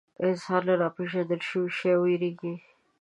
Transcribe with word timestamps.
انسان 0.25 0.61
له 0.67 0.73
ناپېژندل 0.81 1.41
شوي 1.49 1.69
شي 1.77 1.93
وېرېږي. 2.01 2.53